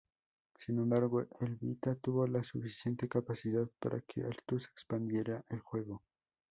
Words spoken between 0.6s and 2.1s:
embargo, el Vita